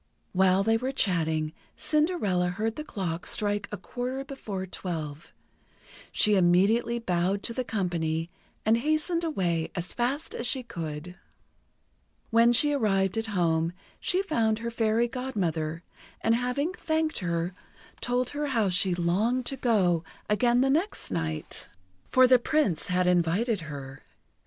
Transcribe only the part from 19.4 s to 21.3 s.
to go again the next